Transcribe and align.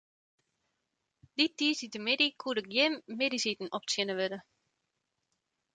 Dy 1.35 1.45
tiisdeitemiddeis 1.57 2.33
koe 2.41 2.53
der 2.57 2.67
gjin 2.73 2.93
middeisiten 3.19 3.73
optsjinne 3.77 4.15
wurde. 4.19 4.39